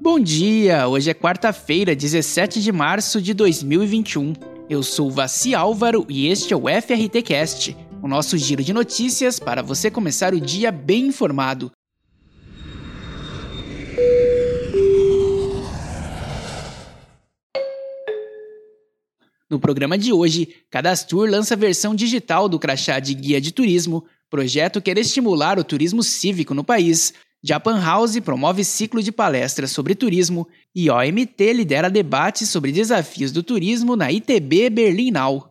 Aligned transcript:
Bom 0.00 0.18
dia! 0.18 0.86
Hoje 0.88 1.10
é 1.10 1.14
quarta-feira, 1.14 1.94
17 1.94 2.60
de 2.60 2.72
março 2.72 3.22
de 3.22 3.32
2021. 3.32 4.34
Eu 4.68 4.82
sou 4.82 5.10
Vaci 5.10 5.54
Álvaro 5.54 6.04
e 6.08 6.26
este 6.26 6.52
é 6.52 6.56
o 6.56 6.64
FRT 6.68 7.22
Cast, 7.22 7.76
o 8.02 8.08
nosso 8.08 8.36
giro 8.36 8.62
de 8.62 8.72
notícias 8.72 9.38
para 9.38 9.62
você 9.62 9.90
começar 9.90 10.34
o 10.34 10.40
dia 10.40 10.70
bem 10.72 11.06
informado. 11.06 11.70
No 19.48 19.60
programa 19.60 19.96
de 19.96 20.12
hoje, 20.12 20.48
Cadastur 20.70 21.30
lança 21.30 21.54
a 21.54 21.56
versão 21.56 21.94
digital 21.94 22.48
do 22.48 22.58
crachá 22.58 22.98
de 22.98 23.14
guia 23.14 23.40
de 23.40 23.52
turismo, 23.52 24.04
projeto 24.28 24.82
quer 24.82 24.98
estimular 24.98 25.58
o 25.58 25.64
turismo 25.64 26.02
cívico 26.02 26.52
no 26.54 26.64
país, 26.64 27.14
Japan 27.46 27.78
House 27.78 28.18
promove 28.20 28.64
ciclo 28.64 29.02
de 29.02 29.12
palestras 29.12 29.70
sobre 29.70 29.94
turismo 29.94 30.48
e 30.74 30.88
OMT 30.88 31.52
lidera 31.52 31.90
debates 31.90 32.48
sobre 32.48 32.72
desafios 32.72 33.32
do 33.32 33.42
turismo 33.42 33.94
na 33.94 34.10
ITB 34.10 34.70
Berlin 34.70 35.10
Now. 35.10 35.50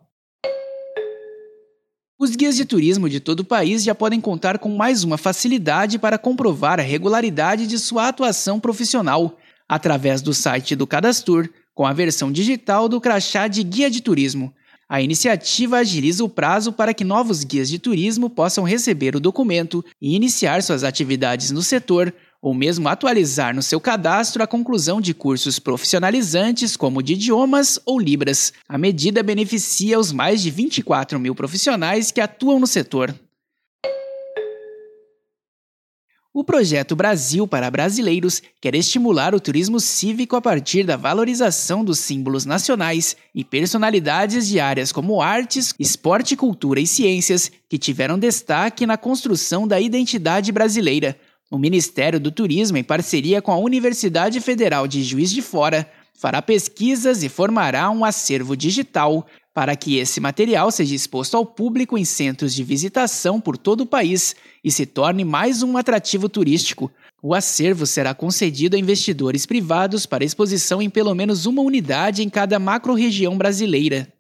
Os 2.18 2.36
guias 2.36 2.56
de 2.56 2.66
turismo 2.66 3.08
de 3.08 3.20
todo 3.20 3.42
o 3.42 3.46
país 3.46 3.84
já 3.84 3.94
podem 3.94 4.20
contar 4.20 4.58
com 4.58 4.76
mais 4.76 5.04
uma 5.04 5.20
facilidade 5.20 6.00
para 6.00 6.18
comprovar 6.18 6.80
a 6.80 6.84
regularidade 6.84 7.68
de 7.68 7.78
sua 7.78 8.08
atuação 8.08 8.60
profissional, 8.60 9.38
através 9.70 10.20
do 10.20 10.34
site 10.34 10.76
do 10.76 10.88
Cadastur, 10.88 11.48
com 11.76 11.86
a 11.86 11.94
versão 11.94 12.32
digital 12.32 12.90
do 12.90 13.00
crachá 13.00 13.48
de 13.48 13.62
guia 13.62 13.92
de 13.92 14.02
turismo. 14.02 14.52
A 14.94 15.02
iniciativa 15.02 15.78
agiliza 15.78 16.24
o 16.24 16.30
prazo 16.30 16.72
para 16.72 16.94
que 16.94 17.04
novos 17.04 17.44
guias 17.44 17.68
de 17.68 17.80
turismo 17.80 18.30
possam 18.30 18.64
receber 18.64 19.16
o 19.16 19.20
documento 19.20 19.84
e 20.00 20.16
iniciar 20.16 20.62
suas 20.62 20.84
atividades 20.84 21.50
no 21.50 21.64
setor, 21.64 22.14
ou 22.40 22.54
mesmo 22.54 22.88
atualizar 22.88 23.56
no 23.56 23.64
seu 23.64 23.82
cadastro 23.82 24.44
a 24.44 24.46
conclusão 24.46 25.02
de 25.02 25.12
cursos 25.12 25.58
profissionalizantes 25.58 26.78
como 26.78 27.02
de 27.02 27.14
idiomas 27.14 27.80
ou 27.88 28.00
Libras. 28.00 28.54
A 28.70 28.78
medida 28.78 29.24
beneficia 29.24 29.98
os 29.98 30.12
mais 30.12 30.44
de 30.44 30.52
24 30.52 31.20
mil 31.20 31.34
profissionais 31.34 32.12
que 32.12 32.22
atuam 32.22 32.60
no 32.60 32.68
setor. 32.68 33.16
O 36.36 36.44
projeto 36.44 36.96
Brasil 36.96 37.48
para 37.48 37.70
Brasileiros 37.70 38.42
quer 38.60 38.74
estimular 38.74 39.36
o 39.36 39.40
turismo 39.40 39.80
cívico 39.80 40.36
a 40.36 40.42
partir 40.42 40.84
da 40.84 40.98
valorização 40.98 41.86
dos 41.86 42.00
símbolos 42.00 42.44
nacionais 42.44 43.16
e 43.36 43.44
personalidades 43.44 44.48
de 44.48 44.60
áreas 44.60 44.92
como 44.92 45.22
artes, 45.22 45.76
esporte, 45.80 46.36
cultura 46.36 46.80
e 46.80 46.88
ciências 46.88 47.52
que 47.70 47.78
tiveram 47.78 48.18
destaque 48.18 48.88
na 48.88 48.98
construção 48.98 49.68
da 49.68 49.80
identidade 49.80 50.52
brasileira. 50.52 51.16
O 51.52 51.60
Ministério 51.60 52.20
do 52.20 52.32
Turismo, 52.32 52.78
em 52.78 52.84
parceria 52.84 53.40
com 53.40 53.52
a 53.52 53.58
Universidade 53.60 54.40
Federal 54.42 54.88
de 54.88 55.04
Juiz 55.04 55.30
de 55.30 55.42
Fora, 55.44 55.88
fará 56.16 56.42
pesquisas 56.42 57.22
e 57.22 57.30
formará 57.30 57.92
um 57.92 58.04
acervo 58.04 58.58
digital 58.58 59.28
para 59.54 59.76
que 59.76 59.98
esse 59.98 60.20
material 60.20 60.72
seja 60.72 60.96
exposto 60.96 61.38
ao 61.38 61.46
público 61.46 61.98
em 61.98 62.04
centros 62.04 62.54
de 62.54 62.64
visitação 62.64 63.40
por 63.40 63.58
todo 63.58 63.82
o 63.82 63.86
país 63.86 64.36
e 64.64 64.72
se 64.72 64.86
torne 64.86 65.24
mais 65.24 65.62
um 65.62 65.78
atrativo 65.78 66.28
turístico. 66.28 66.92
O 67.22 67.34
acervo 67.34 67.86
será 67.86 68.14
concedido 68.14 68.76
a 68.76 68.80
investidores 68.80 69.46
privados 69.46 70.06
para 70.06 70.26
exposição 70.26 70.82
em 70.82 70.90
pelo 70.90 71.14
menos 71.14 71.46
uma 71.46 71.62
unidade 71.62 72.24
em 72.24 72.30
cada 72.30 72.58
macro-região 72.58 73.38
brasileira. 73.38 74.12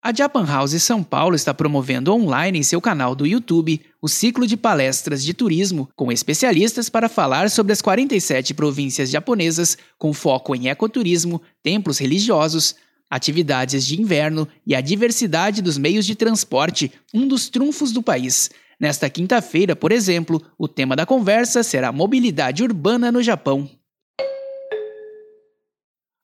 A 0.00 0.14
Japan 0.14 0.46
House 0.46 0.80
São 0.80 1.02
Paulo 1.02 1.34
está 1.34 1.52
promovendo 1.52 2.14
online 2.14 2.60
em 2.60 2.62
seu 2.62 2.80
canal 2.80 3.14
do 3.14 3.26
YouTube 3.26 3.80
o 4.00 4.08
ciclo 4.08 4.46
de 4.46 4.56
palestras 4.56 5.24
de 5.24 5.34
turismo 5.34 5.88
com 5.96 6.12
especialistas 6.12 6.88
para 6.88 7.08
falar 7.08 7.50
sobre 7.50 7.72
as 7.72 7.82
47 7.82 8.54
províncias 8.54 9.10
japonesas, 9.10 9.76
com 9.98 10.12
foco 10.12 10.54
em 10.54 10.68
ecoturismo, 10.68 11.42
templos 11.64 11.98
religiosos, 11.98 12.76
atividades 13.10 13.86
de 13.86 14.00
inverno 14.00 14.46
e 14.66 14.74
a 14.74 14.80
diversidade 14.80 15.62
dos 15.62 15.78
meios 15.78 16.04
de 16.06 16.14
transporte, 16.14 16.92
um 17.12 17.26
dos 17.26 17.48
trunfos 17.48 17.92
do 17.92 18.02
país. 18.02 18.50
Nesta 18.78 19.10
quinta-feira, 19.10 19.74
por 19.74 19.90
exemplo, 19.90 20.42
o 20.56 20.68
tema 20.68 20.94
da 20.94 21.04
conversa 21.04 21.62
será 21.62 21.90
mobilidade 21.90 22.62
urbana 22.62 23.10
no 23.10 23.22
Japão. 23.22 23.68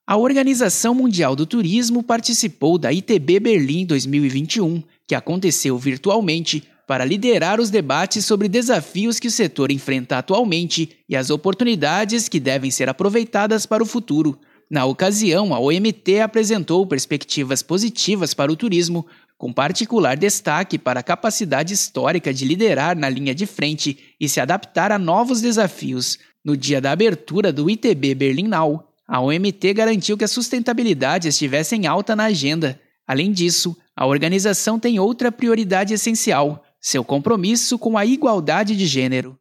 A 0.07 0.15
Organização 0.17 0.93
Mundial 0.93 1.35
do 1.35 1.47
Turismo 1.47 2.03
participou 2.03 2.77
da 2.77 2.93
ITB 2.93 3.39
Berlim 3.39 3.85
2021, 3.87 4.83
que 5.07 5.15
aconteceu 5.15 5.77
virtualmente, 5.79 6.63
para 6.87 7.03
liderar 7.03 7.59
os 7.59 7.71
debates 7.71 8.23
sobre 8.23 8.47
desafios 8.47 9.19
que 9.19 9.27
o 9.27 9.31
setor 9.31 9.71
enfrenta 9.71 10.19
atualmente 10.19 10.91
e 11.09 11.15
as 11.15 11.31
oportunidades 11.31 12.29
que 12.29 12.39
devem 12.39 12.69
ser 12.69 12.87
aproveitadas 12.87 13.65
para 13.65 13.81
o 13.81 13.85
futuro. 13.85 14.39
Na 14.69 14.85
ocasião, 14.85 15.53
a 15.53 15.59
OMT 15.59 16.19
apresentou 16.21 16.85
perspectivas 16.87 17.61
positivas 17.61 18.33
para 18.33 18.51
o 18.51 18.55
turismo, 18.55 19.05
com 19.37 19.53
particular 19.53 20.17
destaque 20.17 20.77
para 20.77 21.01
a 21.01 21.03
capacidade 21.03 21.73
histórica 21.73 22.33
de 22.33 22.45
liderar 22.45 22.97
na 22.97 23.09
linha 23.09 23.35
de 23.35 23.45
frente 23.45 24.15
e 24.19 24.27
se 24.27 24.39
adaptar 24.39 24.91
a 24.91 24.97
novos 24.97 25.41
desafios. 25.41 26.17
No 26.43 26.55
dia 26.55 26.79
da 26.79 26.91
abertura 26.91 27.51
do 27.51 27.69
ITB 27.69 28.15
Berlin 28.15 28.47
Now, 28.47 28.87
a 29.07 29.19
OMT 29.21 29.73
garantiu 29.73 30.17
que 30.17 30.23
a 30.23 30.27
sustentabilidade 30.27 31.27
estivesse 31.27 31.75
em 31.75 31.85
alta 31.85 32.15
na 32.15 32.25
agenda. 32.25 32.79
Além 33.05 33.31
disso, 33.31 33.77
a 33.95 34.05
organização 34.07 34.79
tem 34.79 34.99
outra 34.99 35.31
prioridade 35.31 35.93
essencial: 35.93 36.63
seu 36.81 37.03
compromisso 37.03 37.77
com 37.77 37.97
a 37.97 38.05
igualdade 38.05 38.75
de 38.75 38.87
gênero. 38.87 39.37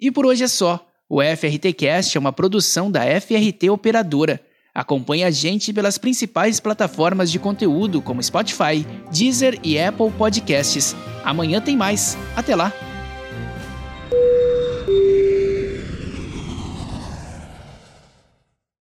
E 0.00 0.10
por 0.10 0.26
hoje 0.26 0.44
é 0.44 0.48
só. 0.48 0.87
O 1.08 1.22
FRTcast 1.22 2.16
é 2.16 2.20
uma 2.20 2.32
produção 2.32 2.90
da 2.90 3.00
FRT 3.20 3.70
Operadora. 3.70 4.40
Acompanhe 4.74 5.24
a 5.24 5.30
gente 5.30 5.72
pelas 5.72 5.96
principais 5.96 6.60
plataformas 6.60 7.32
de 7.32 7.38
conteúdo 7.38 8.02
como 8.02 8.22
Spotify, 8.22 8.86
Deezer 9.10 9.58
e 9.64 9.78
Apple 9.80 10.10
Podcasts. 10.12 10.94
Amanhã 11.24 11.60
tem 11.60 11.76
mais. 11.76 12.16
Até 12.36 12.54
lá! 12.54 12.72